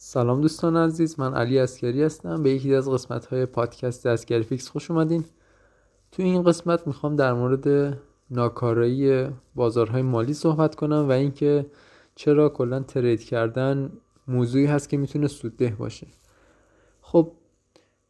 سلام 0.00 0.40
دوستان 0.40 0.76
عزیز 0.76 1.20
من 1.20 1.34
علی 1.34 1.58
عسکری 1.58 2.02
هستم. 2.02 2.42
به 2.42 2.50
یکی 2.50 2.74
از 2.74 2.90
قسمت 2.90 3.26
های 3.26 3.46
پادکست 3.46 4.06
عسکری 4.06 4.42
فیکس 4.42 4.68
خوش 4.68 4.90
اومدین. 4.90 5.24
تو 6.12 6.22
این 6.22 6.42
قسمت 6.42 6.86
می‌خوام 6.86 7.16
در 7.16 7.32
مورد 7.32 7.98
ناکارایی 8.30 9.26
بازارهای 9.54 10.02
مالی 10.02 10.34
صحبت 10.34 10.74
کنم 10.74 11.08
و 11.08 11.12
اینکه 11.12 11.66
چرا 12.14 12.48
کلا 12.48 12.80
trade 12.80 13.24
کردن 13.24 13.92
موضوعی 14.28 14.66
هست 14.66 14.88
که 14.88 14.96
می‌تونه 14.96 15.28
سودده 15.28 15.76
باشه. 15.78 16.06
خب 17.00 17.32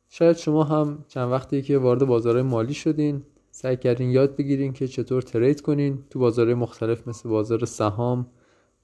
شاید 0.09 0.36
شما 0.36 0.64
هم 0.64 1.05
چند 1.09 1.32
وقتی 1.32 1.62
که 1.62 1.79
وارد 1.79 2.05
بازارهای 2.05 2.43
مالی 2.43 2.75
شدین 2.75 3.23
سعی 3.50 3.77
کردین 3.77 4.11
یاد 4.11 4.36
بگیرین 4.36 4.73
که 4.73 4.89
چطور 4.89 5.23
trade 5.23 5.61
کنین 5.61 6.05
تو 6.11 6.18
بازارهای 6.18 6.55
مختلف 6.55 7.09
مثل 7.09 7.29
بازار 7.29 7.64
سهام 7.64 8.27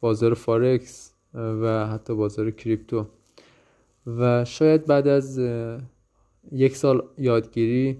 بازار 0.00 0.34
فارکس 0.34 1.13
و 1.34 1.86
حتی 1.86 2.14
بازار 2.14 2.50
crypto. 2.50 3.06
و 4.06 4.44
شاید 4.44 4.86
بعد 4.86 5.08
از 5.08 5.40
یک 6.52 6.76
سال 6.76 7.02
یادگیری 7.18 7.98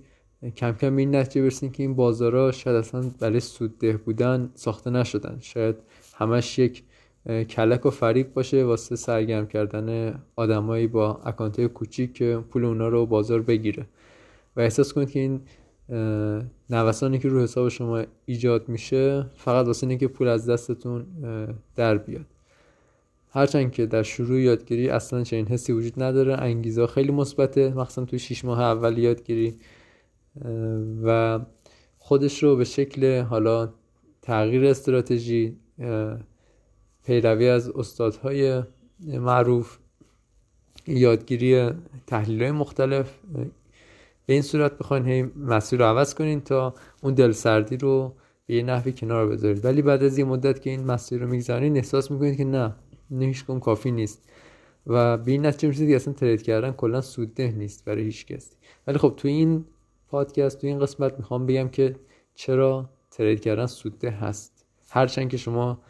کم 0.57 0.73
کم 0.73 0.97
این 0.97 1.17
نتیجه 1.17 1.43
برسیم 1.43 1.71
که 1.71 1.83
این 1.83 1.95
بازارها 1.95 2.53
شاید 2.53 2.77
اصلا 2.77 3.03
برای 3.21 3.41
سودده 3.41 3.97
بودن 3.97 4.51
ساخته 4.55 4.91
نشدن. 4.91 5.39
شاید 5.41 5.77
همش 6.15 6.59
یک 6.59 6.83
کلک 7.27 7.87
و 7.87 7.91
فریب 7.91 8.35
باشه 8.35 8.65
واسه 8.65 8.97
سرگرم 8.97 9.47
کردن 9.47 10.21
آدمایی 10.37 10.87
با 10.87 11.21
account 11.25 11.67
کوچیک 11.67 12.15
که 12.15 12.45
پول 12.51 12.65
اونا 12.65 12.89
رو 12.89 13.07
بازار 13.07 13.43
بگیره. 13.43 13.87
و 14.57 14.61
احساس 14.61 14.93
کنید 14.93 15.11
که 15.11 15.21
این 15.21 15.41
نوسانی 16.71 17.19
که 17.19 17.29
رو 17.29 17.41
حساب 17.41 17.69
شما 17.69 18.05
ایجاد 18.27 18.69
میشه 18.69 19.27
فقط 19.35 19.67
واسه 19.67 19.87
اینکه 19.87 20.09
پول 20.09 20.29
از 20.29 20.51
دستتون 20.51 21.07
در 21.77 21.99
بیاد. 21.99 22.27
هرچند 23.35 23.73
که 23.73 23.87
در 23.87 24.03
شروع 24.03 24.41
یادگیری 24.41 24.89
اصلا 24.89 25.23
چنین 25.23 25.47
حسی 25.47 25.73
وجود 25.73 26.03
نداره 26.03 26.35
انگیزه 26.35 26.87
خیلی 26.87 27.13
مثبته 27.13 27.75
مخصوصا 27.75 28.05
توی 28.05 28.19
6 28.19 28.45
ماه 28.45 28.61
اول 28.61 28.99
یادگیری 28.99 29.55
و 31.05 31.41
خودش 31.99 32.43
رو 32.43 32.57
به 32.57 32.65
شکل 32.65 33.21
حالا 33.21 33.73
تغییر 34.23 34.65
استراتژی 34.65 35.57
پیروی 37.05 37.49
از 37.49 37.69
استادهای 37.69 38.63
معروف 39.01 39.79
یادگیری 40.87 41.71
تحلیل 42.07 42.43
های 42.43 42.51
مختلف 42.51 43.19
به 44.27 44.33
این 44.33 44.43
صورت 44.43 44.79
بخواین 44.79 45.07
هی 45.07 45.23
مسیر 45.37 45.79
رو 45.79 45.85
عوض 45.85 46.15
کنین 46.15 46.41
تا 46.41 46.75
اون 47.03 47.15
دلسردی 47.15 47.77
رو 47.77 48.15
به 48.47 48.55
یه 48.55 48.63
نحوی 48.63 48.93
کنار 48.93 49.29
بذارید. 49.29 49.65
ولی 49.65 49.83
بعد 49.83 50.03
از 50.03 50.19
یه 50.19 50.25
مدت 50.25 50.63
که 50.63 50.71
این 50.71 50.85
مسیر 50.85 51.21
رو 51.21 51.29
می‌گذارین 51.29 51.77
احساس 51.77 52.11
می‌کنید 52.11 52.37
که 52.37 52.45
نه 52.45 52.75
هیچ 53.11 53.45
کم 53.47 53.61
کافی 53.61 53.91
نیست. 53.91 54.29
و 54.87 55.17
به 55.17 55.33
این 55.33 55.47
نتیجه 55.47 55.69
می‌رسید 55.69 55.89
که 55.89 55.97
اصلا 55.97 56.15
ترید 56.15 56.43
کردن 56.43 56.73
کلا 56.73 57.01
سودده 57.01 57.53
نیست 57.53 57.85
برای 57.85 58.03
هیچ 58.03 58.27
کسی. 58.27 58.57
ولی 58.87 58.99
خب 58.99 59.15
تو 59.17 59.29
این 59.29 59.65
پادکست 60.09 60.61
تو 60.61 60.67
این 60.67 60.79
قسمت 60.79 61.19
می‌خوام 61.19 61.47
بگم 61.47 61.69
که 61.69 61.97
چرا 62.35 62.91
ترید 63.11 63.41
کردن 63.41 63.67
سودده 63.67 64.11
هست. 64.11 64.67
هرچند 64.89 65.29
که 65.29 65.37
شما 65.37 65.81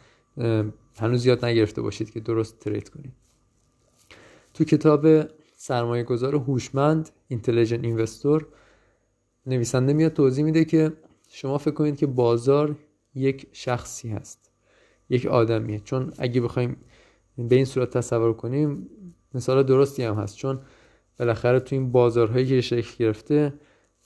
هنوز 0.97 1.25
یاد 1.25 1.45
نگرفته 1.45 1.81
باشید 1.81 2.11
که 2.11 2.19
درست 2.19 2.59
ترید 2.59 2.89
کنید. 2.89 3.13
تو 4.53 4.63
کتاب 4.63 5.07
سرمایه 5.55 6.03
گذار 6.03 6.35
هوشمند 6.35 7.09
اینتلیجنت 7.27 7.83
اینوستور 7.83 8.47
نویسنده 9.45 9.93
میاد 9.93 10.13
توضیح 10.13 10.45
میده 10.45 10.65
که 10.65 10.93
شما 11.29 11.57
فکر 11.57 11.73
کنید 11.73 11.97
که 11.97 12.07
بازار 12.07 12.75
یک 13.15 13.47
شخصی 13.51 14.09
هست 14.09 14.51
یک 15.09 15.25
آدمیه. 15.25 15.79
چون 15.79 16.13
اگه 16.17 16.41
بخوایم 16.41 16.77
به 17.37 17.55
این 17.55 17.65
صورت 17.65 17.89
تصور 17.89 18.33
کنیم 18.33 18.89
مثال 19.33 19.63
درستی 19.63 20.03
هم 20.03 20.15
هست. 20.15 20.37
چون 20.37 20.59
بالاخره 21.19 21.59
تو 21.59 21.75
این 21.75 21.91
بازارهایی 21.91 22.45
که 22.45 22.61
شکل 22.61 23.05
گرفته 23.05 23.53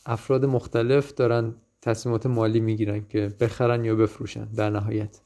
افراد 0.05 0.45
مختلف 0.45 1.13
دارن 1.13 1.55
تصمیمات 1.81 2.25
مالی 2.25 2.59
می‌گیرن 2.59 3.05
که 3.09 3.29
بخرن 3.39 3.85
یا 3.85 3.95
بفروشن 3.95 4.45
در 4.45 4.69
نهایت. 4.69 5.21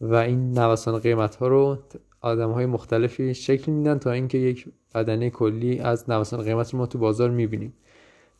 و 0.00 0.14
این 0.14 0.58
نوسان 0.58 0.98
قیمت 0.98 1.36
ها 1.36 1.48
رو 1.48 1.78
آدم 2.20 2.50
های 2.50 2.66
مختلفی 2.66 3.34
شکل 3.34 3.72
میدن 3.72 3.98
تا 3.98 4.12
اینکه 4.12 4.38
یک 4.38 4.68
بدنه 4.94 5.30
کلی 5.30 5.78
از 5.78 6.10
نوسان 6.10 6.42
قیمت 6.42 6.72
رو 6.72 6.78
ما 6.78 6.86
تو 6.86 6.98
بازار 6.98 7.30
می‌بینیم. 7.30 7.72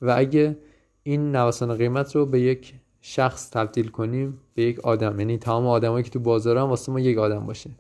و 0.02 0.14
اگه 0.16 0.58
این 1.02 1.36
نوسان 1.36 1.74
قیمت 1.74 2.16
رو 2.16 2.26
به 2.26 2.40
یک 2.40 2.74
شخص 3.00 3.50
تبدیل 3.50 3.88
کنیم 3.88 4.40
به 4.54 4.62
یک 4.62 4.80
آدم 4.80 5.20
یعنی 5.20 5.38
تمام 5.38 5.66
آدمایی 5.66 6.04
که 6.04 6.10
تو 6.10 6.20
بازار 6.20 6.58
هم 6.58 6.64
واسه 6.64 6.92
ما 6.92 7.00
یک 7.00 7.18
آدم 7.18 7.46
باشه. 7.46 7.70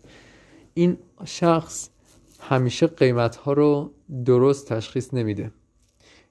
این 0.78 0.96
شخص 1.24 1.88
همیشه 2.40 2.86
قیمت 2.86 3.36
ها 3.36 3.52
رو 3.52 3.92
درست 4.24 4.68
تشخیص 4.68 5.14
نمیده. 5.14 5.50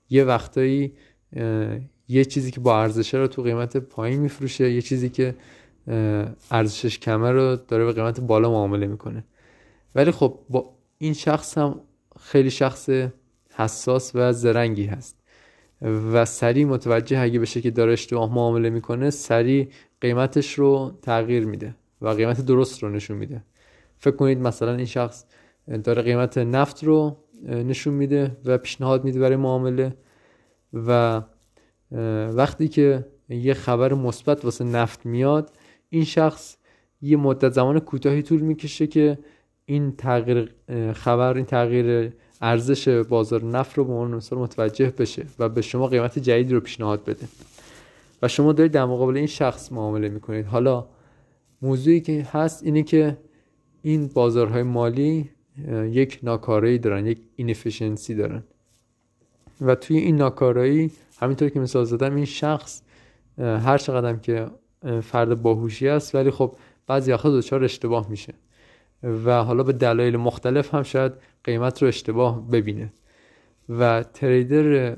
یه 0.10 0.24
وقتایی 0.24 0.94
یه 2.08 2.26
چیزی 2.26 2.52
که 2.52 2.60
با 2.60 2.82
ارزشه 2.82 3.18
رو 3.18 3.28
تو 3.28 3.42
قیمت 3.42 3.78
پایین 3.78 4.20
میفروشه 4.20 4.72
یه 4.72 4.82
چیزی 4.82 5.10
که 5.10 5.36
ارزشش 6.52 7.00
کمه 7.00 7.32
رو 7.32 7.56
داره 7.56 7.86
به 7.86 7.94
قیمت 7.94 8.20
بالا 8.20 8.52
معامله 8.52 8.88
می‌کنه. 8.88 9.24
ولی 9.96 10.12
خب 10.12 10.40
با 10.50 10.74
این 10.98 11.14
شخص 11.14 11.58
هم 11.58 11.82
خیلی 12.20 12.52
شخص 12.52 12.90
حساس 13.56 14.12
و 14.16 14.34
زرنگی 14.34 14.86
هست 14.86 15.16
و 15.82 16.26
سریع 16.26 16.66
متوجه 16.66 17.20
اگه 17.20 17.40
بشه 17.40 17.62
که 17.62 17.72
داره 17.72 17.94
اشتباه 17.94 18.34
معامله 18.34 18.70
می‌کنه 18.70 19.10
سریع 19.10 19.68
قیمتش 20.02 20.54
رو 20.54 21.00
تغییر 21.02 21.46
میده 21.46 21.76
و 22.02 22.10
قیمت 22.10 22.42
درست 22.42 22.84
رو 22.84 22.90
نشون 22.90 23.18
میده. 23.18 23.44
فکر 24.00 24.16
کنید 24.16 24.40
مثلا 24.40 24.76
این 24.76 24.86
شخص 24.86 25.26
داره 25.84 26.02
قیمت 26.02 26.38
نفت 26.38 26.84
رو 26.84 27.18
نشون 27.44 27.94
میده 27.94 28.38
و 28.46 28.58
پیشنهاد 28.58 29.04
میده 29.04 29.20
برای 29.20 29.36
معامله 29.36 29.96
و 30.74 31.22
وقتی 32.32 32.68
که 32.68 33.06
یه 33.30 33.54
خبر 33.54 33.94
مثبت 33.94 34.46
واسه 34.46 34.64
نفت 34.64 35.06
میاد 35.06 35.52
این 35.90 36.04
شخص 36.04 36.58
یه 37.02 37.18
مدت 37.18 37.54
زمان 37.54 37.80
کوتاهی 37.80 38.22
طول 38.22 38.42
می‌کشه 38.42 38.88
که 38.88 39.18
این 39.66 39.96
تغییر 39.96 40.56
خبر 40.94 41.36
این 41.36 41.46
تغییر 41.46 42.14
ارزش 42.42 42.88
بازار 42.88 43.44
نفت 43.44 43.78
رو 43.78 43.86
به 43.86 43.94
عنوان 43.94 44.16
مثال 44.16 44.40
متوجه 44.40 44.94
بشه 44.98 45.26
و 45.40 45.50
به 45.50 45.62
شما 45.62 45.88
قیمت 45.88 46.20
جدید 46.20 46.52
رو 46.52 46.60
پیشنهاد 46.60 47.04
بده. 47.04 47.28
و 48.22 48.28
شما 48.28 48.54
دارید 48.54 48.72
در 48.72 48.86
مقابل 48.86 49.18
این 49.18 49.28
شخص 49.28 49.72
معامله 49.72 50.10
می‌کنید. 50.10 50.46
حالا 50.46 50.88
موضوعی 51.62 52.02
که 52.02 52.28
هست 52.32 52.64
اینه 52.64 52.84
که 52.84 53.18
این 53.82 54.08
بازارهای 54.08 54.64
مالی 54.64 55.30
یک 55.92 56.20
ناکارایی 56.24 56.78
دارن 56.80 57.06
یک 57.06 57.20
اینفیشنسی 57.36 58.16
دارن. 58.16 58.44
و 59.62 59.76
توی 59.76 59.98
این 59.98 60.16
ناکارایی 60.16 60.92
همینطور 61.22 61.50
که 61.50 61.60
مثال 61.60 61.84
زدم 61.84 62.16
این 62.16 62.26
شخص 62.26 62.82
هر 63.38 63.78
چقدر 63.78 64.16
که 64.16 64.48
فرد 65.02 65.42
باهوشی 65.42 65.88
است 65.88 66.16
ولی 66.16 66.32
خب 66.32 66.56
بعضی 66.88 67.12
وقتا 67.12 67.38
دچار 67.38 67.64
اشتباه 67.64 68.10
میشه. 68.10 68.34
و 69.04 69.44
حالا 69.44 69.64
به 69.64 69.74
دلایل 69.74 70.18
مختلف 70.18 70.74
هم 70.74 70.84
شاید 70.84 71.12
قیمت 71.44 71.82
رو 71.82 71.88
اشتباه 71.88 72.48
ببینه. 72.48 72.94
و 73.70 74.04
تریدر 74.04 74.98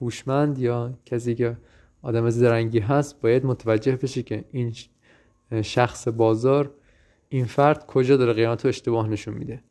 هوشمند 0.00 0.58
یا 0.58 0.92
کسی 1.06 1.34
که 1.34 1.56
آدم 2.02 2.30
زرنگی 2.30 2.78
هست 2.78 3.20
باید 3.20 3.46
متوجه 3.46 3.96
بشه 3.96 4.22
که 4.22 4.44
این 4.52 4.74
شخص 5.62 6.08
بازار 6.08 6.70
این 7.28 7.44
فرد 7.44 7.86
کجا 7.86 8.16
داره 8.16 8.32
قیمت 8.32 8.64
رو 8.64 8.68
اشتباه 8.68 9.08
نشون 9.08 9.34
میده 9.34 9.62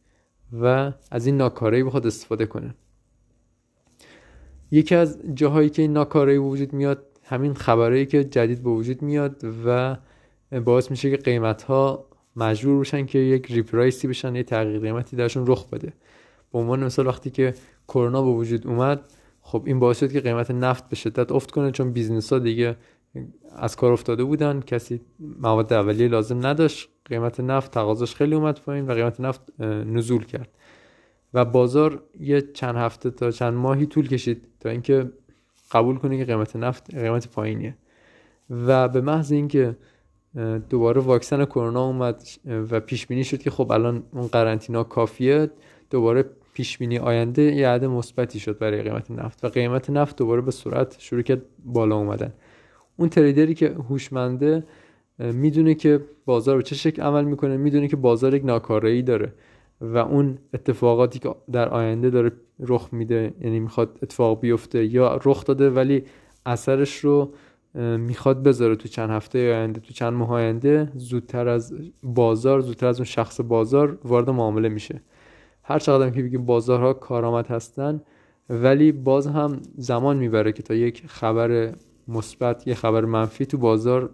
و 0.61 0.91
از 1.11 1.25
این 1.25 1.37
ناکارایی 1.37 1.83
بخواد 1.83 2.07
استفاده 2.07 2.45
کنه. 2.45 2.75
یکی 4.71 4.95
از 4.95 5.19
جاهایی 5.33 5.69
که 5.69 5.81
این 5.81 5.93
ناکارایی 5.93 6.37
وجود 6.37 6.73
میاد 6.73 7.05
همین 7.23 7.53
خبرهایی 7.53 8.05
که 8.05 8.23
جدید 8.23 8.63
به 8.63 8.69
وجود 8.69 9.01
میاد 9.01 9.45
و 9.65 9.97
باعث 10.65 10.91
میشه 10.91 11.09
که 11.11 11.17
قیمت 11.17 11.63
ها 11.63 12.07
مجبور 12.35 12.79
بشن 12.79 13.05
که 13.05 13.19
یک 13.19 13.51
reprice 13.51 14.00
ی 14.00 14.07
بشن 14.07 14.35
یه 14.35 14.43
تغییر 14.43 14.79
قیمتی 14.79 15.15
درشون 15.15 15.47
رخ 15.47 15.67
بده. 15.69 15.93
به 16.51 16.59
عنوان 16.59 16.83
مثال 16.83 17.07
وقتی 17.07 17.29
که 17.29 17.53
کرونا 17.87 18.21
به 18.21 18.29
وجود 18.29 18.67
اومد 18.67 19.01
خب 19.41 19.63
این 19.65 19.79
باعث 19.79 19.99
شد 19.99 20.11
که 20.11 20.21
قیمت 20.21 20.51
نفت 20.51 20.89
به 20.89 20.95
شدت 20.95 21.31
افت 21.31 21.51
کنه 21.51 21.71
چون 21.71 21.91
business 21.91 22.33
ها 22.33 22.39
دیگه 22.39 22.75
از 23.55 23.75
کار 23.75 23.91
افتاده 23.91 24.23
بودن 24.23 24.59
کسی 24.59 25.01
مواد 25.19 25.73
اولیه 25.73 26.07
لازم 26.07 26.45
نداشت. 26.45 26.89
قیمت 27.09 27.39
نفت 27.39 27.71
تقاضاش 27.71 28.15
خیلی 28.15 28.35
اومد 28.35 28.59
پایین 28.59 28.87
و 28.87 28.93
قیمت 28.93 29.19
نفت 29.19 29.61
نزول 29.61 30.23
کرد. 30.23 30.49
و 31.33 31.45
بازار 31.45 32.03
یه 32.19 32.41
چند 32.41 32.75
هفته 32.75 33.09
تا 33.09 33.31
چند 33.31 33.53
ماهی 33.53 33.85
طول 33.85 34.07
کشید 34.07 34.47
تا 34.59 34.69
اینکه 34.69 35.11
قبول 35.71 35.97
کنه 35.97 36.17
که 36.17 36.25
قیمت 36.25 36.55
نفت 36.55 36.95
قیمت 36.95 37.27
پایینیه. 37.27 37.75
و 38.49 38.87
به 38.87 39.01
محض 39.01 39.31
اینکه 39.31 39.75
دوباره 40.69 41.01
واکسن 41.01 41.45
کرونا 41.45 41.85
اومد 41.85 42.23
و 42.45 42.79
پیش 42.79 43.07
بینی 43.07 43.23
شد 43.23 43.41
که 43.41 43.49
خب 43.49 43.71
الان 43.71 44.03
اون 44.11 44.27
قرنطینه 44.27 44.83
کافیه 44.83 45.49
دوباره 45.89 46.25
پیش 46.53 46.77
بینی 46.77 46.99
آینده 46.99 47.41
یه 47.41 47.67
عدد 47.67 47.85
مثبتی 47.85 48.39
شد 48.39 48.57
برای 48.57 48.81
قیمت 48.81 49.11
نفت 49.11 49.45
و 49.45 49.49
قیمت 49.49 49.89
نفت 49.89 50.15
دوباره 50.15 50.41
به 50.41 50.51
صورت 50.51 50.95
شروع 50.99 51.21
کرد 51.21 51.41
بالا 51.65 51.95
اومدن. 51.95 52.33
اون 52.97 53.09
تریدری 53.09 53.53
که 53.53 53.69
هوشمنده 53.89 54.63
می‌دونه 55.19 55.75
که 55.75 55.99
بازار 56.25 56.57
به 56.57 56.63
چه 56.63 56.75
شکل 56.75 57.01
عمل 57.01 57.23
می‌کنه 57.23 57.57
می‌دونه 57.57 57.87
که 57.87 57.95
بازار 57.95 58.33
یک 58.33 58.45
ناکارایی 58.45 59.01
داره 59.03 59.33
و 59.81 59.97
اون 59.97 60.37
اتفاقاتی 60.53 61.19
که 61.19 61.35
در 61.51 61.69
آینده 61.69 62.09
داره 62.09 62.31
رخ 62.59 62.89
میده 62.91 63.33
یعنی 63.41 63.59
می‌خواد 63.59 63.99
اتفاق 64.03 64.39
بیفته 64.39 64.85
یا 64.85 65.19
رخ 65.25 65.45
داده 65.45 65.69
ولی 65.69 66.03
اثرش 66.45 66.97
رو 66.97 67.33
می‌خواد 67.97 68.43
بذاره 68.43 68.75
تو 68.75 68.87
چند 68.87 69.09
هفته 69.09 69.39
آینده 69.39 69.79
تو 69.79 69.93
چند 69.93 70.13
ماه 70.13 70.31
آینده 70.31 70.91
زودتر 70.95 71.47
از 71.47 71.73
بازار 72.03 72.59
زودتر 72.59 72.87
از 72.87 72.97
اون 72.97 73.05
شخص 73.05 73.41
بازار 73.41 73.97
وارد 74.03 74.29
معامله 74.29 74.69
میشه. 74.69 75.01
هر 75.63 75.79
چقدر 75.79 76.09
که 76.09 76.23
بگیم 76.23 76.45
بازارها 76.45 76.93
کارآمد 76.93 77.47
هستن 77.47 78.01
ولی 78.49 78.91
باز 78.91 79.27
هم 79.27 79.61
زمان 79.77 80.17
می‌بره 80.17 80.51
که 80.51 80.63
تا 80.63 80.73
یک 80.73 81.03
خبر 81.07 81.73
مثبت 82.07 82.67
یه 82.67 82.73
خبر 82.73 83.05
منفی 83.05 83.45
تو 83.45 83.57
بازار 83.57 84.09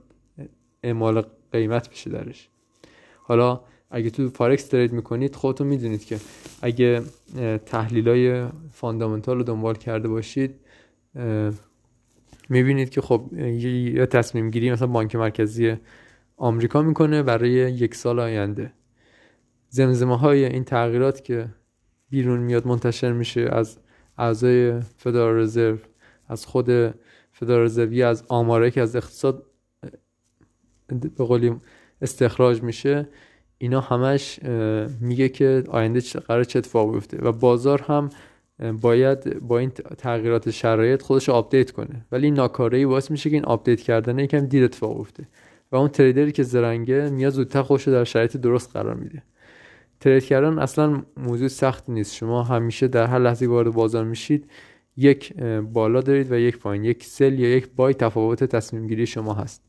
اعمال 0.83 1.23
قیمت 1.51 1.89
بشه 1.89 2.09
درش. 2.09 2.49
حالا 3.23 3.61
اگه 3.91 4.09
تو 4.09 4.29
فارکس 4.29 4.67
trade 4.67 4.93
می‌کنید 4.93 5.35
خودتون 5.35 5.67
می‌دونید 5.67 6.05
که 6.05 6.19
اگه 6.61 7.01
تحلیل 7.65 8.09
های 8.09 8.47
fundamental 8.71 9.37
رو 9.37 9.43
دنبال 9.43 9.75
کرده 9.75 10.07
باشید 10.07 10.55
می‌بینید 12.49 12.89
که 12.89 13.01
خب 13.01 13.33
یه 13.37 14.05
تصمیم 14.05 14.49
گیری 14.49 14.71
مثلا 14.71 14.87
بانک 14.87 15.15
مرکزی 15.15 15.75
آمریکا 16.37 16.81
می‌کنه 16.81 17.23
برای 17.23 17.51
یک 17.51 17.95
سال 17.95 18.19
آینده. 18.19 18.73
زمزمه 19.69 20.17
های 20.17 20.45
این 20.45 20.63
تغییرات 20.63 21.23
که 21.23 21.49
بیرون 22.09 22.39
میاد 22.39 22.67
منتشر 22.67 23.11
میشه 23.11 23.41
از 23.41 23.77
اعضای 24.17 24.79
فدرال 24.97 25.35
رزرو 25.35 25.77
از 26.27 26.45
خود 26.45 26.69
فدرال 27.31 27.65
رزرو 27.65 28.05
از 28.05 28.23
آماره 28.27 28.71
که 28.71 28.81
از 28.81 28.95
اقتصاد 28.95 29.45
به 30.87 31.25
قولی 31.25 31.55
استخراج 32.01 32.63
میشه 32.63 33.09
اینا 33.57 33.81
همش 33.81 34.39
میگه 35.01 35.29
که 35.29 35.63
آینده 35.67 35.99
قراره 35.99 36.43
چه 36.43 36.59
اتفاق 36.59 36.93
بیفته 36.93 37.17
و 37.17 37.31
بازار 37.31 37.81
هم 37.81 38.09
باید 38.81 39.39
با 39.39 39.59
این 39.59 39.69
تغییرات 39.97 40.51
شرایط 40.51 41.01
خودش 41.01 41.29
update 41.29 41.71
کنه. 41.71 42.05
ولی 42.11 42.25
این 42.25 42.33
ناکارایی 42.33 42.85
باعث 42.85 43.11
میشه 43.11 43.29
که 43.29 43.35
این 43.35 43.45
update 43.45 43.81
کردن 43.81 44.19
یکم 44.19 44.39
دیر 44.39 44.63
اتفاق 44.63 44.97
بیفته 44.97 45.27
و 45.71 45.75
اون 45.75 45.87
trader 45.87 46.25
ی 46.25 46.31
که 46.31 46.43
زرنگه 46.43 47.09
میاد 47.09 47.33
زودتر 47.33 47.61
خودش 47.61 47.87
در 47.87 48.03
شرایط 48.03 48.37
درست 48.37 48.71
قرار 48.73 48.95
میده. 48.95 49.23
trade 49.99 50.25
کردن 50.25 50.59
اصلا 50.59 51.03
موضوع 51.17 51.47
سخت 51.47 51.89
نیست. 51.89 52.15
شما 52.15 52.43
همیشه 52.43 52.87
در 52.87 53.05
هر 53.05 53.19
لحظه 53.19 53.47
وارد 53.47 53.73
بازار 53.73 54.05
میشید 54.05 54.51
یک 54.97 55.33
بالا 55.73 56.01
دارید 56.01 56.31
و 56.31 56.35
یک 56.35 56.57
پایین 56.57 56.83
یک 56.83 57.03
سل 57.03 57.39
یا 57.39 57.49
یک 57.49 57.69
بای 57.75 57.93
تفاوت 57.93 58.43
تصمیم 58.43 58.87
گیری 58.87 59.05
شما 59.05 59.33
هست. 59.33 59.63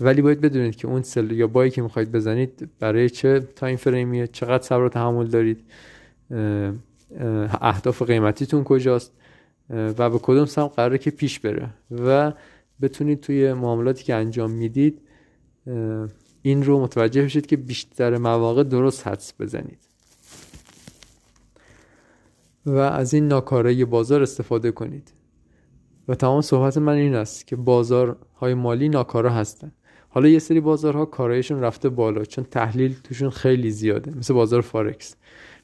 ولی 0.00 0.22
باید 0.22 0.40
بدونید 0.40 0.76
که 0.76 0.88
اون 0.88 1.02
سل 1.02 1.30
یا 1.30 1.46
بایی 1.46 1.70
که 1.70 1.82
می‌خواید 1.82 2.12
بزنید 2.12 2.68
برای 2.78 3.10
چه 3.10 3.40
تایم 3.40 3.76
فریمیه 3.76 4.26
چقدر 4.26 4.62
صبر 4.62 4.82
و 4.82 4.88
تحمل 4.88 5.26
دارید 5.26 5.60
اهداف 7.60 8.02
قیمتیتون 8.02 8.64
کجاست 8.64 9.12
و 9.70 10.10
به 10.10 10.18
کدوم 10.18 10.44
سم 10.44 10.66
قراره 10.66 10.98
که 10.98 11.10
پیش 11.10 11.40
بره 11.40 11.70
و 11.90 12.32
بتونید 12.82 13.20
توی 13.20 13.52
معاملاتی 13.52 14.04
که 14.04 14.14
انجام 14.14 14.50
می‌دید 14.50 15.00
این 16.42 16.64
رو 16.64 16.80
متوجه 16.80 17.22
بشید 17.22 17.46
که 17.46 17.56
بیشتر 17.56 18.16
مواقع 18.16 18.62
درست 18.62 19.06
حدس 19.06 19.32
بزنید. 19.40 19.78
و 22.66 22.76
از 22.76 23.14
این 23.14 23.28
ناکارایی 23.28 23.84
بازار 23.84 24.22
استفاده 24.22 24.70
کنید. 24.70 25.12
و 26.08 26.14
تمام 26.14 26.40
صحبت 26.40 26.78
من 26.78 26.92
این 26.92 27.14
است 27.14 27.46
که 27.46 27.56
بازارهای 27.56 28.54
مالی 28.54 28.88
ناکارا 28.88 29.30
هستن. 29.30 29.72
حالا 30.12 30.28
یه 30.28 30.38
سری 30.38 30.60
بازارها 30.60 31.04
کارایشون 31.04 31.60
رفته 31.60 31.88
بالا 31.88 32.24
چون 32.24 32.44
تحلیل 32.44 32.94
توشون 33.04 33.30
خیلی 33.30 33.70
زیاده. 33.70 34.10
مثل 34.18 34.34
بازار 34.34 34.60
فارکس 34.60 35.16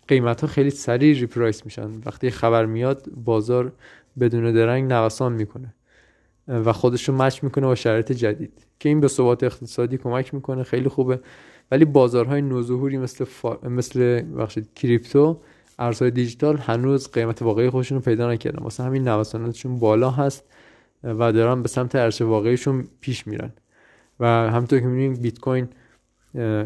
قیمت 0.08 0.40
ها 0.40 0.46
خیلی 0.46 0.70
سریع 0.70 1.20
reprice 1.20 1.64
میشن. 1.64 1.90
وقتی 2.06 2.30
خبر 2.30 2.66
میاد 2.66 3.10
بازار 3.24 3.72
بدون 4.20 4.52
درنگ 4.52 4.92
نوسان 4.92 5.32
می‌کنه. 5.32 5.74
و 6.48 6.72
خودش 6.72 7.08
رو 7.08 7.16
match 7.16 7.44
می‌کنه 7.44 7.66
با 7.66 7.74
شرایط 7.74 8.12
جدید. 8.12 8.66
که 8.80 8.88
این 8.88 9.00
به 9.00 9.08
ثبات 9.08 9.42
اقتصادی 9.42 9.98
کمک 9.98 10.34
می‌کنه 10.34 10.62
خیلی 10.62 10.88
خوبه. 10.88 11.20
ولی 11.70 11.84
بازارهای 11.84 12.42
نوظهوری 12.42 12.98
مثل 12.98 13.24
فا... 13.24 13.58
مثل 13.68 14.22
ببخشید 14.38 14.74
کریپتو 14.74 15.40
ارزهای 15.78 16.10
دیجیتال 16.10 16.56
هنوز 16.56 17.10
قیمت 17.10 17.42
واقعی 17.42 17.70
خودشون 17.70 17.98
رو 17.98 18.04
پیدا 18.04 18.32
نکردن. 18.32 18.62
واسه 18.62 18.82
همین 18.82 19.08
نوساناتشون 19.08 19.78
بالا 19.78 20.10
هست 20.10 20.44
و 21.04 21.32
دارن 21.32 21.62
به 21.62 21.68
سمت 21.68 21.94
ارزش 21.94 22.22
واقعیشون 22.22 22.84
پیش 23.00 23.26
میرن. 23.26 23.52
و 24.20 24.26
همونطور 24.26 24.80
که 24.80 24.86
می‌بینیم 24.86 25.14
بیت 25.14 25.38
کوین 25.38 25.68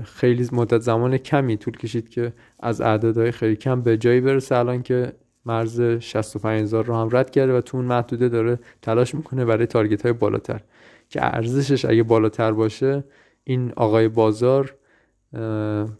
خیلی 0.04 0.48
مدت 0.52 0.80
زمان 0.80 1.18
کمی 1.18 1.56
طول 1.56 1.76
کشید 1.76 2.08
که 2.08 2.32
از 2.60 2.80
اعدادهای 2.80 3.32
خیلی 3.32 3.56
کم 3.56 3.82
به 3.82 3.96
جایی 3.96 4.20
برسه 4.20 4.56
الان 4.56 4.82
که 4.82 5.12
مرز 5.46 5.80
65000 5.80 6.84
رو 6.84 6.94
هم 6.94 7.08
رد 7.12 7.30
کرده 7.30 7.56
و 7.56 7.60
تو 7.60 7.76
اون 7.76 7.86
محدوده 7.86 8.28
داره 8.28 8.58
تلاش 8.82 9.14
می‌کنه 9.14 9.44
برای 9.44 9.66
تارگت 9.66 10.02
های 10.02 10.12
بالاتر. 10.12 10.60
که 11.08 11.24
ارزشش 11.24 11.84
اگه 11.84 12.02
بالاتر 12.02 12.52
باشه 12.52 13.04
این 13.44 13.72
آقای 13.76 14.08
بازار 14.08 14.74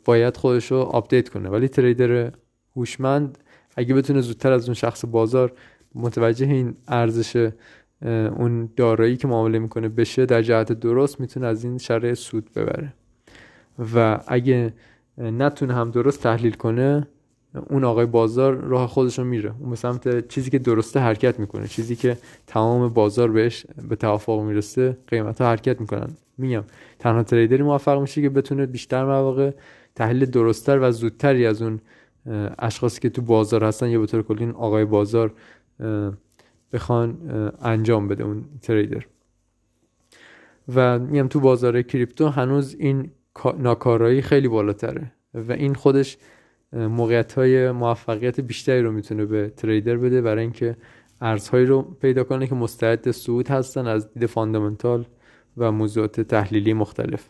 باید 0.05 0.37
خودش 0.37 0.71
رو 0.71 0.79
آپدیت 0.79 1.29
کنه. 1.29 1.49
ولی 1.49 1.69
تریدر 1.69 2.33
هوشمند 2.77 3.39
اگه 3.77 3.95
بتونه 3.95 4.21
زودتر 4.21 4.53
از 4.53 4.65
اون 4.65 4.75
شخص 4.75 5.05
بازار 5.05 5.53
متوجه 5.95 6.47
این 6.47 6.77
ارزش 6.89 7.51
اون 8.07 8.69
دارایی 8.77 9.17
که 9.17 9.29
معامله 9.29 9.59
می‌کنه 9.59 9.89
بشه 9.89 10.27
در 10.27 10.43
جهت 10.43 10.73
درست 10.73 11.21
می‌تونه 11.21 11.47
از 11.47 11.65
این 11.65 11.79
شرایط 11.79 12.15
سود 12.15 12.51
ببره. 12.57 12.93
و 13.95 14.21
اگه 14.27 14.73
نتونه 15.19 15.75
هم 15.75 15.91
درست 15.91 16.23
تحلیل 16.23 16.53
کنه 16.53 17.07
اون 17.69 17.85
آقای 17.85 18.07
بازار 18.07 18.55
راه 18.55 18.89
خودشون 18.89 19.27
میره. 19.27 19.53
اون 19.61 19.71
به 19.71 19.77
سمت 19.77 20.29
چیزی 20.29 20.51
که 20.51 20.59
درسته 20.59 21.01
حرکت 21.01 21.41
می‌کنه. 21.41 21.69
چیزی 21.69 21.97
که 21.97 22.17
تمام 22.47 22.89
بازار 22.89 23.31
بهش 23.31 23.67
به 23.89 23.97
توافق 23.97 24.41
می‌رسه 24.41 24.97
قیمت 25.07 25.41
ها 25.41 25.47
حرکت 25.49 25.81
می‌کنن. 25.81 26.09
میگم 26.39 26.65
تنها 26.99 27.23
تریدری 27.23 27.63
موفق 27.63 28.01
میشه 28.01 28.23
که 28.23 28.29
بتونه 28.29 28.67
بیشتر 28.67 29.05
مواقع 29.05 29.51
تحلیل 29.95 30.31
درستتر 30.31 30.79
و 30.79 30.91
زودتری 30.91 31.47
از 31.47 31.63
اون 31.63 31.81
اشخاصی 32.59 33.01
که 33.01 33.09
تو 33.11 33.23
بازار 33.23 33.65
هستن 33.65 33.89
یا 33.89 34.01
به 34.01 34.07
طور 34.07 34.23
کلی 34.23 34.51
آقای 34.51 34.85
بازار 34.85 35.33
بخوان 36.73 37.19
انجام 37.63 38.09
بده 38.09 38.25
اون 38.25 38.45
تریدر. 38.63 39.05
و 40.75 40.99
میگم 40.99 41.29
تو 41.29 41.41
بازار 41.41 41.83
کریپتو 41.83 42.29
هنوز 42.29 42.77
این 42.79 43.11
ناکارایی 43.59 44.23
خیلی 44.23 44.49
بالاتره 44.49 45.13
و 45.35 45.53
این 45.53 45.75
خودش 45.75 46.19
موقعیت 46.73 47.33
های 47.33 47.71
موفقیت 47.71 48.41
بیشتری 48.41 48.83
رو 48.83 48.93
می‌تونه 48.93 49.25
به 49.25 49.53
تریدر 49.57 49.97
بده 49.97 50.23
برای 50.23 50.43
اینکه 50.43 50.77
ارزهایی 51.21 51.67
رو 51.67 51.83
پیدا 51.83 52.25
کنه 52.25 52.47
که 52.47 52.55
مستعد 52.55 53.11
صعود 53.11 53.49
هستن 53.49 53.87
از 53.87 54.13
دید 54.13 54.27
فاندامنتال 54.27 55.05
و 55.57 55.73
موضوعات 55.73 56.21
تحلیلی 56.21 56.73
مختلف. 56.73 57.29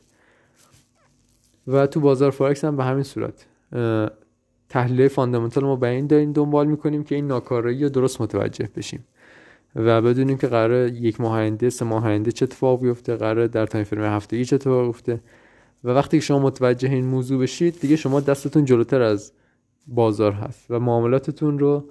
و 1.67 1.87
تو 1.87 2.01
بازار 2.01 2.31
فارکس 2.31 2.65
هم 2.65 2.77
به 2.77 2.85
همین 2.85 3.03
صورت. 3.03 3.47
تحلیل 4.69 5.09
fundamental 5.09 5.65
ما 5.65 5.77
به 5.77 5.89
این 5.89 6.07
داریم 6.07 6.33
دنبال 6.33 6.67
می‌کنیم 6.67 7.05
که 7.05 7.15
این 7.15 7.27
ناکارایی 7.27 7.83
رو 7.83 7.89
درست 7.89 8.21
متوجه 8.21 8.69
بشیم. 8.77 9.05
و 9.77 10.03
بدونیم 10.03 10.39
که 10.39 10.47
قراره 10.47 10.89
یک 10.89 11.21
ماه 11.21 11.33
آینده 11.33 11.71
سه 11.71 11.85
ماه 11.85 12.07
آینده 12.07 12.33
چه 12.33 12.45
اتفاق 12.45 12.81
بیفته 12.81 13.17
قراره 13.17 13.47
در 13.47 13.67
time 13.67 13.85
frame 13.85 14.05
هفتگی 14.05 14.45
چه 14.45 14.57
اتفاق 14.57 14.87
بیفته. 14.87 15.21
و 15.85 15.91
وقتی 15.91 16.19
که 16.19 16.25
شما 16.25 16.39
متوجه 16.39 16.91
این 16.91 17.05
موضوع 17.05 17.43
بشید 17.43 17.81
دیگه 17.81 17.97
شما 17.97 18.21
دستتون 18.21 18.65
جلوتر 18.65 19.03
از 19.03 19.33
بازار 19.87 20.33
هست 20.33 20.67
و 20.71 20.81
معاملاتتون 20.81 21.59
رو 21.59 21.85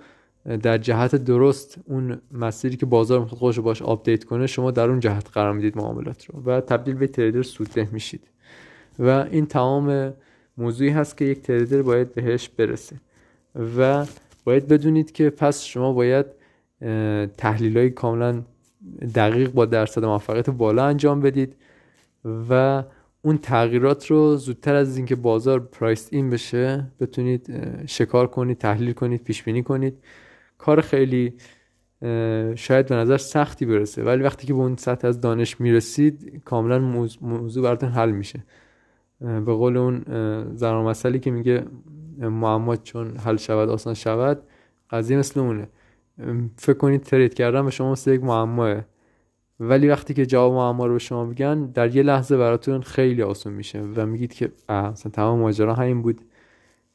در 0.62 0.78
جهت 0.78 1.16
درست 1.16 1.78
اون 1.86 2.22
مسیری 2.32 2.78
که 2.78 2.86
بازار 2.86 3.20
می‌خواد 3.20 3.40
خودش 3.40 3.60
باش 3.60 3.82
update 3.82 4.24
کنه 4.24 4.48
شما 4.48 4.72
در 4.72 4.90
اون 4.90 5.00
جهت 5.00 5.30
قرار 5.34 5.54
می‌دید 5.54 5.78
معاملات 5.78 6.26
رو 6.26 6.42
و 6.46 6.62
تبدیل 6.62 6.96
به 6.96 7.08
trader 7.08 7.44
سودده 7.44 7.90
میشید. 7.92 8.28
و 9.00 9.10
این 9.32 9.46
تمام 9.46 10.14
موضوعی 10.58 10.90
هست 10.90 11.18
که 11.18 11.26
یک 11.26 11.42
تریدر 11.42 11.82
باید 11.82 12.14
بهش 12.14 12.50
برسه. 12.50 12.96
و 13.78 14.06
باید 14.44 14.68
بدونید 14.68 15.12
که 15.12 15.30
پس 15.30 15.64
شما 15.64 15.94
باید 15.94 16.26
تحلیل 17.38 17.78
های 17.78 17.90
کاملا 17.90 18.42
دقیق 19.16 19.52
با 19.52 19.66
درصد 19.66 20.06
موفقیت 20.06 20.50
بالا 20.50 20.86
انجام 20.86 21.22
بدید 21.22 21.56
و 22.50 22.84
اون 23.22 23.38
تغییرات 23.38 24.08
رو 24.08 24.36
زودتر 24.36 24.76
از 24.76 24.98
اینکه 24.98 25.16
بازار 25.16 25.60
پرایس 25.60 26.10
این 26.12 26.30
بشه 26.30 26.92
بتونید 27.00 27.54
شکار 27.86 28.28
کنید 28.28 28.58
تحلیل 28.58 28.92
کنید 28.92 29.24
پیش 29.24 29.44
بینی 29.44 29.64
کنید. 29.64 30.04
کار 30.58 30.82
خیلی 30.82 31.34
شاید 32.56 32.88
به 32.88 32.96
نظر 32.96 33.18
سختی 33.18 33.66
برسه 33.66 34.04
ولی 34.04 34.24
وقتی 34.24 34.48
که 34.48 34.54
به 34.54 34.60
اون 34.60 34.76
سطح 34.76 35.08
از 35.08 35.22
دانش 35.22 35.62
می‌رسید 35.62 36.42
کاملا 36.46 36.80
موضوع 37.22 37.64
براتون 37.64 37.90
حل 37.90 38.12
میشه. 38.12 38.44
به 39.20 39.54
قول 39.54 39.78
اون 39.78 40.04
زنان 40.56 40.86
مسئله 40.86 41.20
که 41.20 41.32
میگه 41.32 41.66
معما 42.20 42.76
چون 42.76 43.18
حل 43.18 43.38
شود 43.38 43.70
آسان 43.70 43.94
شود 43.94 44.42
قضیه 44.90 45.18
مثل 45.18 45.40
اونه. 45.40 45.68
فکر 46.58 46.78
کنید 46.78 47.02
ترید 47.02 47.34
کردن 47.34 47.66
به 47.66 47.72
شما 47.72 47.92
مثل 47.92 48.12
یک 48.12 48.24
معماه. 48.24 48.82
ولی 49.60 49.88
وقتی 49.88 50.14
که 50.14 50.26
جواب 50.26 50.54
معما 50.54 50.86
رو 50.86 50.94
به 50.94 51.00
شما 51.00 51.26
میگن 51.26 51.66
در 51.66 51.96
یه 51.96 52.04
لحظه 52.04 52.38
براتون 52.38 52.82
خیلی 52.82 53.24
آسون 53.24 53.54
میشه 53.54 53.82
و 53.82 54.06
میگید 54.06 54.34
که 54.34 54.52
مثلا 54.70 55.12
تمام 55.12 55.40
ماجرا 55.40 55.74
همین 55.74 56.02
بود. 56.02 56.22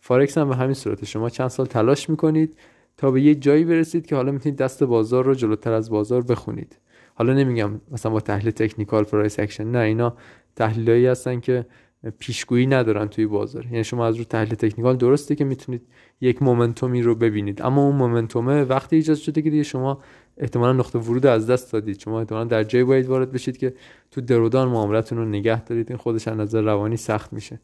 فارکس 0.00 0.38
هم 0.38 0.48
به 0.48 0.56
همین 0.56 0.74
صورت 0.74 1.04
شما 1.04 1.28
چند 1.30 1.48
سال 1.48 1.66
تلاش 1.66 2.10
می‌کنید 2.10 2.56
تا 2.96 3.10
به 3.10 3.20
یه 3.20 3.34
جایی 3.34 3.64
برسید 3.64 4.06
که 4.06 4.16
حالا 4.16 4.32
می‌تونید 4.32 4.58
دست 4.58 4.84
بازار 4.84 5.24
رو 5.24 5.34
جلوتر 5.34 5.72
از 5.72 5.90
بازار 5.90 6.22
بخونید. 6.22 6.78
حالا 7.14 7.32
نمیگم 7.32 7.80
مثلا 7.90 8.12
با 8.12 8.20
تحلیل 8.20 8.50
technical 8.50 9.04
price 9.04 9.40
action 9.40 9.70
نه 9.70 9.78
اینا 9.78 10.16
تحلیلایی 10.56 11.06
هستن 11.06 11.40
که 11.40 11.66
پیشگویی 12.10 12.66
ندارن 12.66 13.08
توی 13.08 13.26
بازار. 13.26 13.66
یعنی 13.66 13.84
شما 13.84 14.06
از 14.06 14.16
رو 14.16 14.24
تحلیل 14.24 14.54
technical 14.54 14.96
درسته 14.96 15.34
که 15.34 15.44
می‌تونید 15.44 15.82
یک 16.20 16.42
momentum 16.42 16.95
ی 16.95 17.02
رو 17.02 17.14
ببینید 17.14 17.62
اما 17.62 17.86
اون 17.86 17.96
momentum 17.96 18.55
ه 18.55 18.62
وقتی 18.62 18.96
ایجاد 18.96 19.16
شده 19.16 19.42
که 19.42 19.50
دیگه 19.50 19.62
شما 19.62 20.00
احتمالا 20.36 20.72
نقطه 20.72 20.98
ورود 20.98 21.26
از 21.26 21.50
دست 21.50 21.72
دادید. 21.72 22.00
شما 22.00 22.18
احتمالا 22.18 22.44
در 22.44 22.64
جایی 22.64 22.84
باید 22.84 23.06
وارد 23.06 23.32
بشید 23.32 23.56
که 23.56 23.74
تو 24.10 24.20
drawdown 24.20 24.68
معاملتون 24.68 25.18
رو 25.18 25.24
نگه 25.24 25.64
دارید. 25.64 25.90
این 25.90 25.98
خودش 25.98 26.28
از 26.28 26.36
نظر 26.36 26.62
روانی 26.62 26.96
سخت 26.96 27.32
میشه. 27.32 27.60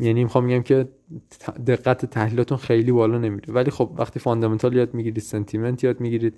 یعنی 0.00 0.24
می‌خوام 0.24 0.44
میگم 0.44 0.62
که 0.62 0.88
دقت 1.66 2.06
تحلیلاتون 2.06 2.58
خیلی 2.58 2.92
بالا 2.92 3.18
نمیره. 3.18 3.54
ولی 3.54 3.70
خب 3.70 3.90
وقتی 3.98 4.20
fundamental 4.20 4.76
یاد 4.76 4.94
می‌گیرید 4.94 5.22
sentiment 5.22 5.84
یاد 5.84 6.00
می‌گیرید 6.00 6.34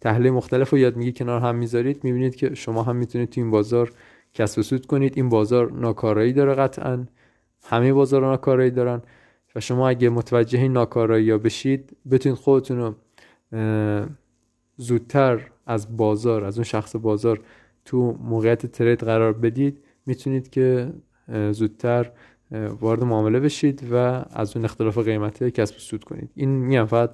تحلیل 0.00 0.32
مختلف 0.32 0.70
رو 0.70 0.78
یاد 0.78 0.96
میگی 0.96 1.12
کنار 1.12 1.40
هم 1.40 1.56
می‌ذارید 1.56 2.04
می‌بینید 2.04 2.36
که 2.36 2.54
شما 2.54 2.82
هم 2.82 2.96
می‌تونید 2.96 3.30
تو 3.30 3.40
این 3.40 3.50
بازار 3.50 3.92
کسب 4.34 4.62
سود 4.62 4.86
کنید. 4.86 5.12
این 5.16 5.28
بازار 5.28 5.72
ناکارایی 5.72 6.32
داره 6.32 6.54
قطعا. 6.54 7.06
همه 7.62 7.92
بازار 7.92 8.22
ناکارایی 8.22 8.70
دارن. 8.70 9.02
و 9.54 9.60
شما 9.60 9.88
اگه 9.88 10.08
متوجه 10.08 10.58
این 10.58 10.72
ناکارایی 10.72 11.30
ها 11.30 11.38
بشید 11.38 11.96
بتونید 12.10 12.38
خودتون 12.38 12.78
رو 12.78 12.94
زودتر 14.76 15.50
از 15.66 15.96
بازار 15.96 16.44
از 16.44 16.58
اون 16.58 16.64
شخص 16.64 16.96
بازار 16.96 17.40
تو 17.84 18.18
موقعیت 18.20 18.66
ترید 18.66 19.04
قرار 19.04 19.32
بدید. 19.32 19.84
می‌تونید 20.06 20.50
که 20.50 20.92
زودتر 21.50 22.10
وارد 22.80 23.04
معامله 23.04 23.40
بشید 23.40 23.92
و 23.92 24.24
از 24.30 24.56
اون 24.56 24.64
اختلاف 24.64 24.98
قیمتی 24.98 25.50
کسب 25.50 25.78
سود 25.78 26.04
کنید. 26.04 26.30
این 26.34 26.48
میگم 26.48 26.84
فقط 26.84 27.10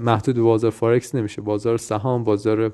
محدود 0.00 0.38
بازار 0.38 0.70
فارکس 0.70 1.14
نمیشه. 1.14 1.42
بازار 1.42 1.78
سهام 1.78 2.24
بازار 2.24 2.72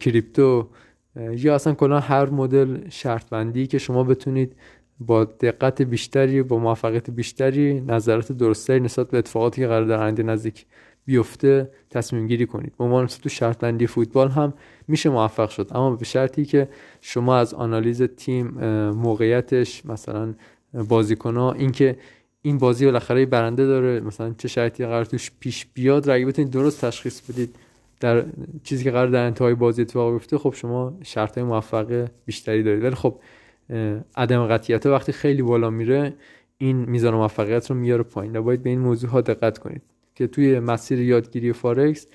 کریپتو 0.00 0.68
یا 1.18 1.54
اصلا 1.54 1.74
کلا 1.74 2.00
هر 2.00 2.30
مدل 2.30 2.88
شرط 2.88 3.28
بندی 3.28 3.66
که 3.66 3.78
شما 3.78 4.04
بتونید 4.04 4.56
با 5.00 5.24
دقت 5.24 5.82
بیشتری 5.82 6.42
با 6.42 6.58
موفقیت 6.58 7.10
بیشتری 7.10 7.80
نظرات 7.80 8.32
درسته 8.32 8.78
نسبت 8.78 9.10
به 9.10 9.18
اتفاقاتی 9.18 9.60
که 9.60 9.66
قرار 9.66 9.84
در 9.84 10.02
آینده 10.02 10.22
نزدیک 10.22 10.66
بیفته 11.04 11.70
تصمیم 11.90 12.26
گیری 12.26 12.46
کنید. 12.46 12.72
به 12.78 13.06
تو 13.06 13.28
شرط 13.28 13.58
بندی 13.58 13.86
فوتبال 13.86 14.28
هم 14.28 14.54
میشه 14.88 15.10
موفق 15.10 15.48
شد. 15.48 15.68
اما 15.74 15.96
به 15.96 16.04
شرطی 16.04 16.44
که 16.44 16.68
شما 17.00 17.36
از 17.36 17.54
آنالیز 17.54 18.02
تیم 18.02 18.46
موقعیتش 18.90 19.86
مثلا 19.86 20.34
بازیکنها 20.88 21.52
اینکه 21.52 21.96
این 22.42 22.58
بازی 22.58 22.84
بالاخره 22.84 23.26
برنده 23.26 23.66
داره 23.66 24.00
مثلا 24.00 24.34
چه 24.38 24.48
شرطی 24.48 24.86
قرار 24.86 25.04
توش 25.04 25.30
پیش 25.40 25.66
بیاد 25.74 26.10
رقیبتون 26.10 26.44
درست 26.44 26.84
تشخیص 26.84 27.20
بدید. 27.20 27.56
در 28.00 28.24
چیزی 28.62 28.84
که 28.84 28.90
قرار 28.90 29.06
در 29.06 29.24
انتهای 29.24 29.54
بازی 29.54 29.82
اتفاق 29.82 30.12
بیفته 30.12 30.38
خب 30.38 30.54
شما 30.54 30.98
شرط 31.02 31.38
های 31.38 31.46
موفق 31.46 32.08
بیشتری 32.24 32.62
دارید. 32.62 32.84
ولی 32.84 32.94
خب 32.94 33.20
عدم 34.16 34.46
قطعیت 34.46 34.86
وقتی 34.86 35.12
خیلی 35.12 35.42
بالا 35.42 35.70
میره 35.70 36.14
این 36.58 36.76
میزان 36.76 37.14
موفقیت 37.14 37.70
رو 37.70 37.76
میاره 37.76 38.02
پایین 38.02 38.40
باید 38.40 38.62
به 38.62 38.70
این 38.70 38.78
موضوع 38.78 39.10
ها 39.10 39.20
دقت 39.20 39.58
کنید 39.58 39.82
که 40.14 40.26
توی 40.26 40.60
مسیر 40.60 41.00
یادگیری 41.00 41.52
فارکس 41.52 42.06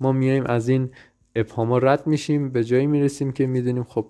ما 0.00 0.12
میایم 0.12 0.44
از 0.46 0.68
این 0.68 0.90
ابهاما 1.36 1.78
رد 1.78 2.06
میشیم 2.06 2.50
به 2.50 2.64
جایی 2.64 2.86
می‌رسیم 2.86 3.32
که 3.32 3.46
می‌دونیم 3.46 3.84
خب 3.84 4.06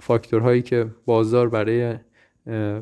فاکتورهایی 0.00 0.62
که 0.62 0.86
بازار 1.04 1.48
برای 1.48 1.94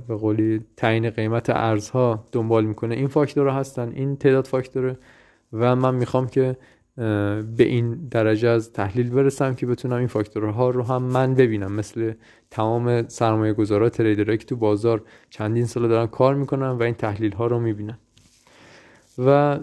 به 0.08 0.16
قولی 0.20 0.64
تعیین 0.76 1.10
قیمت 1.10 1.50
ارزها 1.50 2.24
دنبال 2.32 2.64
می‌کنه 2.64 2.94
این 2.94 3.08
فاکتورها 3.08 3.54
هستن 3.54 3.92
این 3.92 4.16
تعداد 4.16 4.46
فاکتوره 4.46 4.98
و 5.52 5.76
من 5.76 5.94
می‌خوام 5.94 6.26
که 6.26 6.56
به 6.98 7.46
این 7.58 8.08
درجه 8.10 8.48
از 8.48 8.72
تحلیل 8.72 9.10
برسم 9.10 9.54
که 9.54 9.66
بتونم 9.66 9.96
این 9.96 10.06
فاکتورها 10.06 10.70
رو 10.70 10.82
هم 10.82 11.02
من 11.02 11.34
ببینم. 11.34 11.72
مثل 11.72 12.12
تمام 12.50 13.08
سرمایه 13.08 13.52
گذارا 13.52 13.88
تریدرهایی 13.88 14.38
که 14.38 14.44
تو 14.44 14.56
بازار 14.56 15.02
چندین 15.30 15.66
سال 15.66 15.88
دارن 15.88 16.06
کار 16.06 16.34
می‌کنن 16.34 16.68
و 16.68 16.82
این 16.82 16.94
تحلیل 16.94 17.32
ها 17.32 17.46
رو 17.46 17.58
می‌بینن. 17.60 17.98
و 19.18 19.58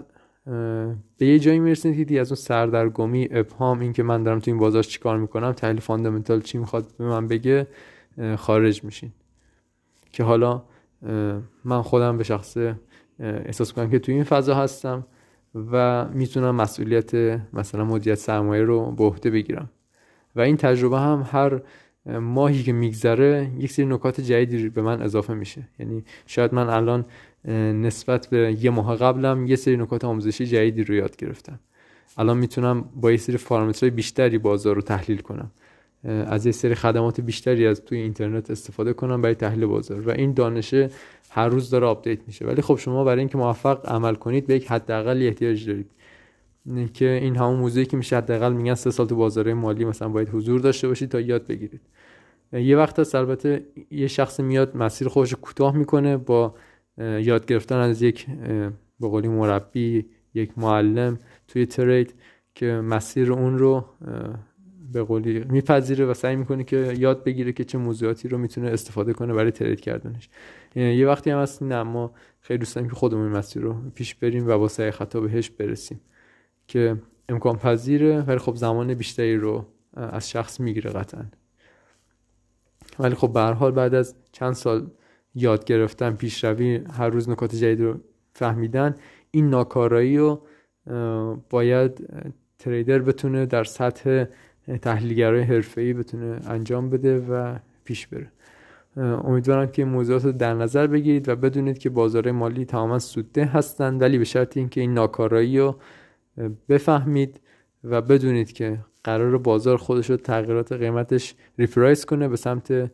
به 1.18 1.26
یه 1.26 1.38
جایی 1.38 1.58
می‌رسید 1.58 2.08
که 2.08 2.20
از 2.20 2.32
اون 2.32 2.36
سردرگمی 2.36 3.28
ابهام 3.30 3.80
این 3.80 3.92
که 3.92 4.02
من 4.02 4.22
دارم 4.22 4.40
تو 4.40 4.50
این 4.50 4.60
بازار 4.60 4.82
چیکار 4.82 5.18
می‌کنم 5.18 5.52
تحلیل 5.52 5.80
فاندامنتال 5.80 6.40
چی 6.40 6.58
می‌خواد 6.58 6.86
به 6.98 7.04
من 7.04 7.28
بگه 7.28 7.66
خارج 8.36 8.84
میشین. 8.84 9.12
که 10.12 10.24
حالا 10.24 10.62
من 11.64 11.82
خودم 11.82 12.18
به 12.18 12.24
شخص 12.24 12.56
احساس 13.20 13.72
کنم 13.72 13.90
که 13.90 13.98
تو 13.98 14.12
این 14.12 14.24
فضا 14.24 14.54
هستم. 14.54 15.06
و 15.54 16.04
می‌تونم 16.08 16.54
مسئولیت 16.54 17.14
مثلا 17.52 17.84
مدیریت 17.84 18.18
سرمایه 18.18 18.62
رو 18.62 18.90
به 18.90 19.04
عهده 19.04 19.30
بگیرم. 19.30 19.70
و 20.36 20.40
این 20.40 20.56
تجربه 20.56 20.98
هم 21.00 21.26
هر 21.30 21.60
ماهی 22.20 22.62
که 22.62 22.72
میگذره 22.72 23.50
یک 23.58 23.72
سری 23.72 23.86
نکات 23.86 24.20
جدیدی 24.20 24.68
به 24.68 24.82
من 24.82 25.02
اضافه 25.02 25.34
میشه. 25.34 25.68
یعنی 25.78 26.04
شاید 26.26 26.54
من 26.54 26.68
الان 26.68 27.04
نسبت 27.82 28.26
به 28.26 28.56
یه 28.60 28.70
ماه 28.70 28.96
قبلم 28.96 29.46
یه 29.46 29.56
سری 29.56 29.76
نکات 29.76 30.04
آموزشی 30.04 30.46
جدیدی 30.46 30.84
رو 30.84 30.94
یاد 30.94 31.16
گرفتم. 31.16 31.58
الان 32.16 32.38
می‌تونم 32.38 32.84
با 32.96 33.10
یه 33.10 33.16
سری 33.16 33.36
پارامترهای 33.36 33.90
بیشتری 33.90 34.38
بازار 34.38 34.74
رو 34.74 34.82
تحلیل 34.82 35.18
کنم. 35.18 35.50
از 36.06 36.46
یه 36.46 36.52
سری 36.52 36.74
خدمات 36.74 37.20
بیشتری 37.20 37.66
از 37.66 37.84
توی 37.84 37.98
اینترنت 37.98 38.50
استفاده 38.50 38.92
کنم 38.92 39.22
برای 39.22 39.34
تحلیل 39.34 39.66
بازار. 39.66 40.00
و 40.00 40.10
این 40.10 40.32
دانشه 40.32 40.90
هر 41.30 41.48
روز 41.48 41.70
داره 41.70 41.86
update 41.86 42.18
میشه. 42.26 42.46
ولی 42.46 42.62
خب 42.62 42.76
شما 42.76 43.04
برای 43.04 43.18
اینکه 43.18 43.38
موفق 43.38 43.86
عمل 43.86 44.14
کنید 44.14 44.46
به 44.46 44.54
یک 44.54 44.70
حداقل 44.70 45.22
احتیاج 45.22 45.66
دارید. 45.66 45.90
که 46.94 47.10
این 47.10 47.36
همون 47.36 47.56
موضوعی 47.56 47.86
که 47.86 47.96
میشه 47.96 48.16
حداقل 48.16 48.52
میگن 48.52 48.74
سه 48.74 48.90
سال 48.90 49.06
تو 49.06 49.16
بازار 49.16 49.54
مالی 49.54 49.84
مثلا 49.84 50.08
باید 50.08 50.28
حضور 50.28 50.60
داشته 50.60 50.88
باشید 50.88 51.08
تا 51.08 51.20
یاد 51.20 51.46
بگیرید. 51.46 51.80
یه 52.52 52.76
وقت 52.76 52.98
هست 52.98 53.14
البته 53.14 53.64
یه 53.90 54.06
شخص 54.06 54.40
میاد 54.40 54.76
مسیر 54.76 55.08
خودش 55.08 55.34
کوتاه 55.34 55.76
می‌کنه 55.76 56.16
با 56.16 56.54
یاد 56.98 57.46
گرفتن 57.46 57.76
از 57.76 58.02
یک 58.02 58.26
به 59.00 59.08
قولی 59.08 59.28
مربی 59.28 60.06
یک 60.34 60.58
معلم 60.58 61.18
توی 61.48 61.66
ترید 61.66 62.14
که 62.54 62.66
مسیر 62.66 63.32
اون 63.32 63.58
رو 63.58 63.84
به 64.96 65.04
قولی 65.04 65.44
میپذیره 65.44 66.04
و 66.04 66.14
سعی 66.14 66.36
می‌کنه 66.36 66.64
که 66.64 66.94
یاد 66.98 67.24
بگیره 67.24 67.52
که 67.52 67.64
چه 67.64 67.78
موضوعاتی 67.78 68.28
رو 68.28 68.38
می‌تونه 68.38 68.70
استفاده 68.70 69.12
کنه 69.12 69.34
برای 69.34 69.50
ترید 69.50 69.80
کردنش. 69.80 70.28
یه 70.74 71.06
وقتی 71.06 71.30
هم 71.30 71.38
هست 71.38 71.62
نه 71.62 71.82
ما 71.82 72.14
خیلی 72.40 72.58
دوست 72.58 72.74
داریم 72.74 72.90
که 72.90 72.96
خودمون 72.96 73.28
مسیر 73.28 73.62
رو 73.62 73.74
پیش 73.94 74.14
بریم 74.14 74.48
و 74.48 74.58
با 74.58 74.68
سعی 74.68 74.90
خطا 74.90 75.20
بهش 75.20 75.50
برسیم 75.50 76.00
که 76.66 76.96
امکان 77.28 77.56
پذیره 77.56 78.20
ولی 78.20 78.38
خب 78.38 78.56
زمان 78.56 78.94
بیشتری 78.94 79.36
رو 79.36 79.66
از 79.94 80.30
شخص 80.30 80.60
می‌گیره 80.60 80.90
قطعا. 80.90 81.24
ولی 82.98 83.14
خب 83.14 83.32
به 83.32 83.40
حال 83.40 83.70
بعد 83.70 83.94
از 83.94 84.14
چند 84.32 84.52
سال 84.52 84.90
یاد 85.34 85.64
گرفتن 85.64 86.10
پیشروی 86.10 86.80
هر 86.92 87.08
روز 87.08 87.28
نکات 87.28 87.54
جدید 87.54 87.80
رو 87.80 88.00
فهمیدن 88.32 88.94
این 89.30 89.50
ناکارایی 89.50 90.18
رو 90.18 90.42
باید 91.50 92.06
تریدر 92.58 92.98
بتونه 92.98 93.46
در 93.46 93.64
سطح 93.64 94.24
تحلیلگرای 94.82 95.42
حرفه‌ای 95.42 95.92
بتونه 95.92 96.40
انجام 96.48 96.90
بده 96.90 97.18
و 97.18 97.56
پیش 97.84 98.06
بره. 98.06 98.32
امیدوارم 98.96 99.66
که 99.66 99.84
موضوعات 99.84 100.24
رو 100.24 100.32
در 100.32 100.54
نظر 100.54 100.86
بگیرید 100.86 101.28
و 101.28 101.36
بدونید 101.36 101.78
که 101.78 101.90
بازار 101.90 102.30
مالی 102.30 102.64
تماما 102.64 102.98
سودده 102.98 103.44
هستند 103.44 104.02
ولی 104.02 104.18
به 104.18 104.24
شرط 104.24 104.56
اینکه 104.56 104.80
این 104.80 104.94
ناکارایی 104.94 105.58
رو 105.58 105.76
بفهمید 106.68 107.40
و 107.84 108.02
بدونید 108.02 108.52
که 108.52 108.78
قرار 109.04 109.38
بازار 109.38 109.76
خودش 109.76 110.10
رو 110.10 110.16
تغییرات 110.16 110.72
قیمتش 110.72 111.34
ریپرایس 111.58 112.04
کنه 112.04 112.28
به 112.28 112.36
سمت 112.36 112.90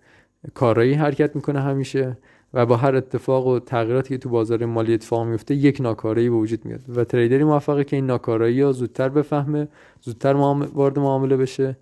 کارایی 0.55 0.95
حرکت 0.95 1.37
می‌کنه 1.37 1.61
همیشه. 1.61 2.19
و 2.55 2.67
با 2.67 2.77
هر 2.77 2.97
اتفاق 2.97 3.47
و 3.47 3.59
تغییراتی 3.59 4.09
که 4.09 4.19
تو 4.19 4.29
بازار 4.29 4.65
مالی 4.65 4.95
اتفاق 4.95 5.27
میفته 5.27 5.55
یک 5.55 5.81
ناکارایی 5.81 6.31
به 6.31 6.37
وجود 6.37 6.65
میاد 6.65 6.81
و 6.89 7.05
trader 7.05 7.39
ی 7.39 7.45
موفقه 7.45 7.85
که 7.85 7.97
این 7.97 8.07
ناکارایی 8.07 8.61
ها 8.61 8.73
زودتر 8.73 9.09
بفهمه 9.09 9.69
زودتر 10.01 10.35
وارد 10.75 10.99
معامله 10.99 11.37
بشه 11.37 11.77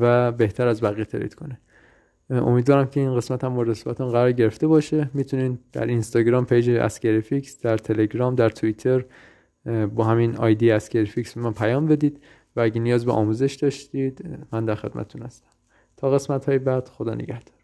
و 0.00 0.32
بهتر 0.32 0.68
از 0.68 0.80
بقیه 0.80 1.04
trade 1.04 1.34
کنه. 1.34 1.60
امیدوارم 2.30 2.86
که 2.86 3.00
این 3.00 3.16
قسمت 3.16 3.44
هم 3.44 3.52
مورد 3.52 3.70
استفادهتون 3.70 4.08
قرار 4.08 4.32
گرفته 4.32 4.66
باشه. 4.66 5.10
می‌تونین 5.14 5.58
در 5.72 5.86
اینستاگرام 5.86 6.46
page 6.46 6.70
اسکریفیکس 6.70 7.60
در 7.60 7.78
تلگرام 7.78 8.34
در 8.34 8.48
توییتر 8.48 9.04
با 9.94 10.04
همین 10.04 10.36
ID 10.36 10.70
اسکریفیکس 10.70 11.36
من 11.36 11.52
پیام 11.52 11.86
بدید 11.86 12.20
و 12.56 12.60
اگه 12.60 12.80
نیاز 12.80 13.06
به 13.06 13.12
آموزش 13.12 13.54
داشتید 13.54 14.38
من 14.52 14.64
در 14.64 14.74
خدمتتون 14.74 15.22
هستم. 15.22 15.48
تا 15.96 16.10
قسمت 16.10 16.44
های 16.44 16.58
بعد 16.58 16.88
خدا 16.88 17.14
نگهدار. 17.14 17.63